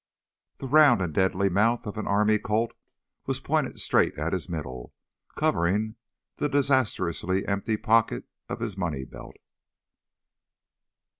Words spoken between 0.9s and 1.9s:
and deadly mouth